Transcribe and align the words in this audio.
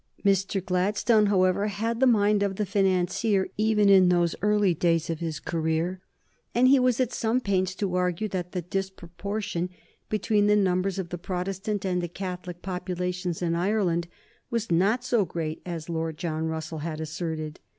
Mr. 0.25 0.65
Gladstone, 0.65 1.27
however, 1.27 1.67
had 1.67 1.99
the 1.99 2.07
mind 2.07 2.41
of 2.41 2.55
the 2.55 2.65
financier 2.65 3.47
even 3.55 3.87
in 3.87 4.09
those 4.09 4.33
early 4.41 4.73
days 4.73 5.11
of 5.11 5.19
his 5.19 5.39
career, 5.39 6.01
and 6.55 6.67
he 6.67 6.79
was 6.79 6.99
at 6.99 7.11
some 7.13 7.39
pains 7.39 7.75
to 7.75 7.93
argue 7.93 8.27
that 8.27 8.51
the 8.51 8.63
disproportion 8.63 9.69
between 10.09 10.47
the 10.47 10.55
numbers 10.55 10.97
of 10.97 11.09
the 11.09 11.19
Protestant 11.19 11.85
and 11.85 12.01
the 12.01 12.07
Catholic 12.07 12.63
populations 12.63 13.43
in 13.43 13.53
Ireland 13.53 14.07
was 14.49 14.71
not 14.71 15.03
so 15.03 15.23
great 15.23 15.61
as 15.67 15.87
Lord 15.87 16.17
John 16.17 16.47
Russell 16.47 16.79
had 16.79 16.99
asserted. 16.99 17.59